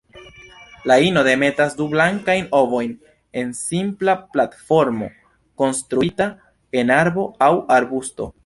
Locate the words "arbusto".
7.81-8.33